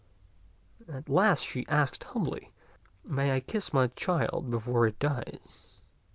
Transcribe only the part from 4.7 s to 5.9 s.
it dies